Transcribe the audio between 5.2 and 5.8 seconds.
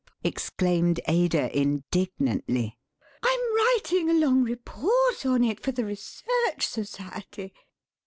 on it for